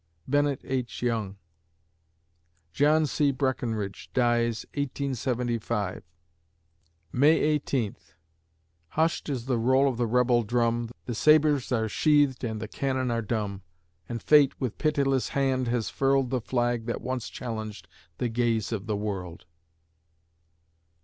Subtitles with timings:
[0.27, 1.03] BENNETT H.
[1.03, 1.37] YOUNG
[2.73, 3.31] John C.
[3.31, 6.01] Breckinridge dies, 1875
[7.13, 8.15] May Eighteenth
[8.97, 13.11] Hushed is the roll of the rebel drum, The sabres are sheathed and the cannon
[13.11, 13.61] are dumb;
[14.09, 17.87] And Fate, with pitiless hand, has furled The flag that once challenged
[18.17, 19.45] the gaze of the world.